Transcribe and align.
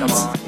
Come 0.00 0.12
on. 0.12 0.39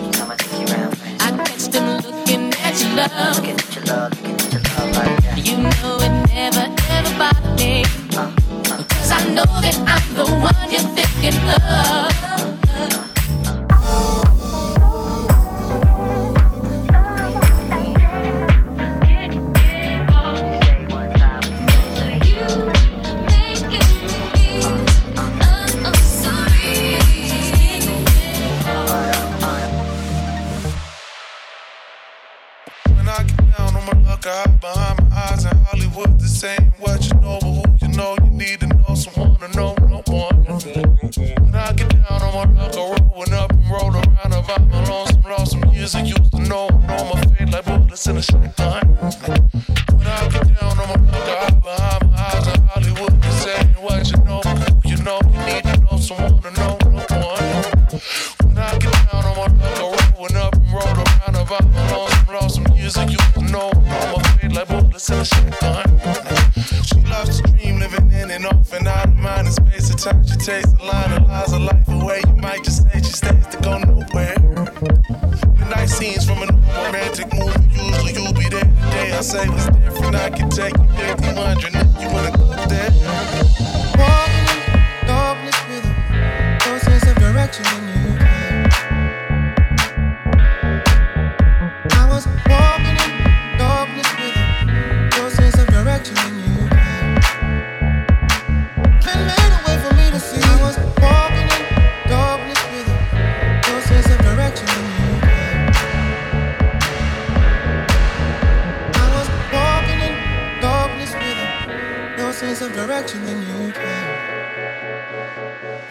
sense 112.43 112.61
of 112.61 112.73
direction 112.73 113.25
than 113.25 113.41
you 113.41 113.73
can. 113.73 114.05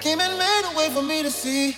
Came 0.01 0.19
and 0.19 0.37
made 0.37 0.63
a 0.65 0.77
way 0.77 0.89
for 0.89 1.01
me 1.01 1.23
to 1.23 1.31
see. 1.31 1.77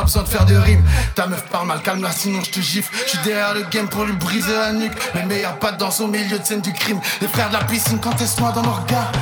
Pas 0.00 0.04
besoin 0.04 0.22
de 0.22 0.28
faire 0.28 0.46
de 0.46 0.56
rimes. 0.56 0.82
Ta 1.14 1.26
meuf 1.26 1.44
parle 1.50 1.66
mal, 1.66 1.82
calme-la, 1.82 2.10
sinon 2.10 2.40
je 2.42 2.50
te 2.50 2.60
gifle. 2.60 2.90
Je 3.04 3.10
suis 3.10 3.18
derrière 3.18 3.52
le 3.52 3.64
game 3.70 3.86
pour 3.86 4.04
lui 4.04 4.14
briser 4.14 4.52
la 4.52 4.72
nuque. 4.72 4.92
Mais 5.14 5.26
meilleur 5.26 5.58
pas 5.58 5.72
dans 5.72 5.90
au 5.90 6.06
milieu 6.06 6.38
de 6.38 6.44
scène 6.44 6.62
du 6.62 6.72
crime. 6.72 7.00
Les 7.20 7.28
frères 7.28 7.48
de 7.48 7.54
la 7.54 7.64
piscine 7.64 8.00
sont 8.02 8.50
dans 8.50 8.62
nos 8.62 8.72
regards. 8.72 9.12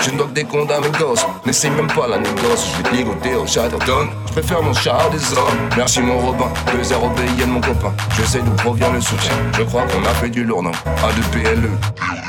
Je 0.00 0.10
ne 0.12 0.22
des 0.32 0.44
comptes 0.44 0.70
à 0.70 0.80
mes 0.80 0.90
gosses. 0.90 1.26
N'essaye 1.44 1.70
même 1.70 1.88
pas 1.88 2.06
la 2.06 2.18
négoce. 2.18 2.68
Je 2.70 2.76
vais 2.76 2.88
te 2.88 2.94
ligoter 2.94 3.34
au 3.34 3.46
Chatterton. 3.46 4.08
Je 4.26 4.32
préfère 4.32 4.62
mon 4.62 4.72
chat 4.72 5.10
des 5.10 5.32
hommes. 5.36 5.58
Merci 5.76 6.00
mon 6.00 6.18
Robin. 6.18 6.48
2-0 6.66 7.40
de 7.40 7.44
mon 7.46 7.60
copain. 7.60 7.92
Je 8.16 8.22
sais 8.24 8.40
d'où 8.40 8.52
provient 8.52 8.92
le 8.92 9.00
soutien. 9.00 9.32
Je 9.56 9.62
crois 9.64 9.82
qu'on 9.82 10.04
a 10.04 10.14
fait 10.14 10.30
du 10.30 10.44
lourd, 10.44 10.62
non? 10.62 10.70
A2PLE. 10.70 11.70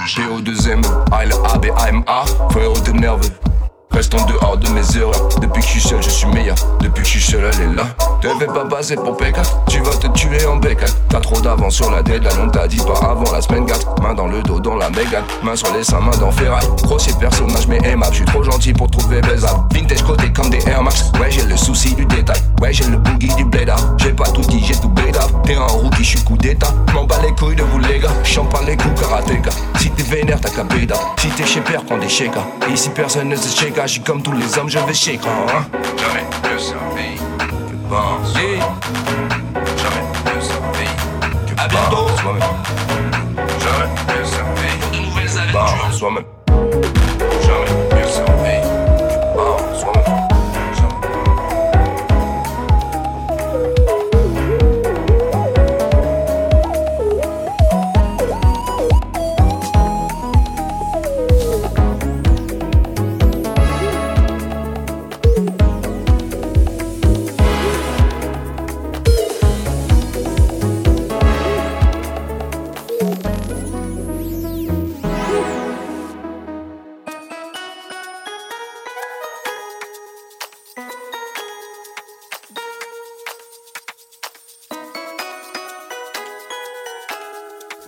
PO2M, 0.08 0.82
ALABAMA, 1.12 2.26
frérot 2.52 2.80
de 2.80 2.92
nerveux. 2.92 3.32
Reste 3.92 4.13
en 4.15 4.26
dehors 4.26 4.58
de 4.58 4.70
mes 4.70 4.98
erreurs. 4.98 5.30
Depuis 5.39 5.62
que 5.62 5.68
je 5.68 5.72
suis 5.72 5.82
seul, 5.82 6.02
je 6.02 6.10
suis 6.10 6.28
meilleur. 6.28 6.56
Depuis 6.80 7.04
que 7.04 7.08
je 7.08 7.20
suis 7.20 7.32
seul, 7.32 7.44
elle 7.54 7.62
est 7.62 7.76
là. 7.76 7.86
Devais 8.22 8.48
pas 8.48 8.66
passer 8.66 8.96
pour 8.96 9.16
Pékin. 9.16 9.42
Tu 9.70 9.80
vas 9.80 9.96
te 9.96 10.08
tuer 10.08 10.46
en 10.46 10.58
bécane. 10.58 10.90
T'as 11.08 11.22
trop 11.22 11.40
d'avance 11.40 11.76
sur 11.76 11.90
la 11.90 12.04
deadline. 12.04 12.32
On 12.44 12.50
t'a 12.50 12.68
dit 12.68 12.78
pas 12.78 13.08
avant 13.08 13.32
la 13.32 13.42
semaine 13.42 13.66
4. 13.66 14.02
Main 14.02 14.14
dans 14.14 14.28
le 14.28 14.42
dos, 14.42 14.60
dans 14.60 14.76
la 14.76 14.90
mégane. 14.90 15.24
Main 15.42 15.56
sur 15.56 15.74
les 15.74 15.86
seins, 15.86 16.02
main 16.02 16.18
dans 16.20 16.32
ferraille. 16.32 16.68
Grossier 16.84 17.14
personnage, 17.18 17.68
mais 17.68 17.80
aimable. 17.86 18.12
Je 18.12 18.18
suis 18.18 18.26
trop 18.26 18.44
gentil 18.44 18.74
pour 18.74 18.92
trouver 18.92 19.22
baisable. 19.22 19.62
Vintage 19.74 20.04
côté 20.04 20.34
comme 20.34 20.50
des 20.50 20.60
Air 20.68 20.84
Max. 20.84 21.12
Ouais, 21.20 21.32
j'ai 21.32 21.44
le 21.44 21.56
souci 21.56 21.96
du 21.96 22.06
détail. 22.06 22.42
Ouais, 22.62 22.74
j'ai 22.74 22.84
le 22.86 22.98
boogie 22.98 23.34
du 23.36 23.46
blade 23.46 23.72
J'ai 23.98 24.12
pas 24.12 24.30
tout 24.30 24.42
dit, 24.42 24.62
j'ai 24.66 24.76
tout 24.76 24.90
blade 24.90 25.18
T'es 25.46 25.56
un 25.56 25.66
rookie, 25.66 26.04
je 26.04 26.10
suis 26.10 26.24
coup 26.24 26.36
d'état. 26.36 26.74
M'en 26.94 27.06
bats 27.06 27.22
les 27.24 27.34
couilles 27.36 27.56
de 27.56 27.64
vous, 27.64 27.80
les 27.80 28.00
gars. 28.00 28.10
Champagne 28.24 28.66
les 28.68 28.76
coups, 28.76 29.00
karatéka. 29.00 29.52
Si 29.78 29.90
t'es 29.92 30.04
vénère, 30.04 30.42
t'as 30.42 30.50
qu'à 30.50 30.66
Si 31.18 31.30
t'es 31.30 31.46
chez 31.46 31.62
père, 31.62 31.86
prends 31.86 31.98
des 31.98 32.10
shakers. 32.10 32.46
Ici, 32.70 32.90
personne 32.90 33.30
ne 33.30 33.36
se 33.38 33.56
shake 33.56 33.80
je 33.88 34.02
comme 34.02 34.22
tous 34.22 34.34
les 34.34 34.58
hommes, 34.58 34.70
je 34.70 34.80
vais 34.80 34.94
chez 34.94 35.20
hein. 35.26 35.66
Que 41.47 41.54
À 41.58 41.67
bientôt. 41.67 42.08
Servi 44.23 44.69
de 44.93 45.06
nouvelles 45.06 45.39
aventures. 45.39 45.93
Soi-même. 45.93 46.38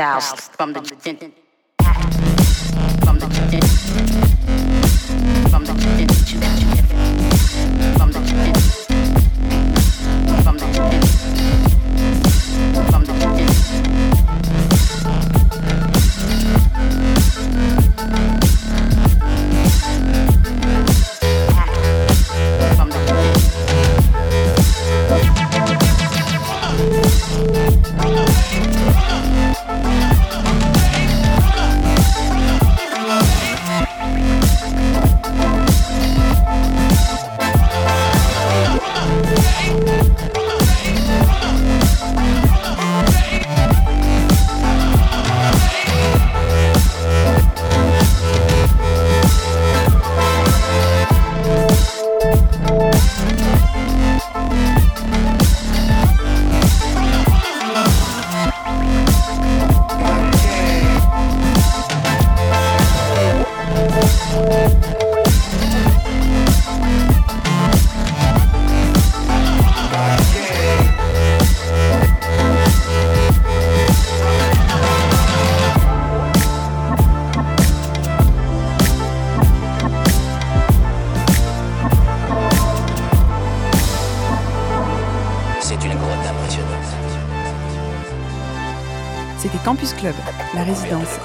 South 0.00 0.56
from 0.56 0.72
the 0.72 0.80
from 3.04 3.18
the 3.18 3.26
from 5.50 5.64
the 5.64 5.74
from 7.98 8.12
the 8.12 8.59